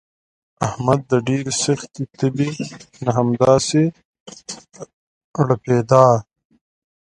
[0.67, 2.49] احمد د ډېرې سختې تبې
[3.03, 3.83] نه همداسې
[5.47, 6.05] ړپېدا.